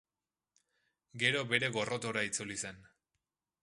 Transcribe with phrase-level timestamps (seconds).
[1.25, 2.85] Gero bere gorrotora itzuli zen.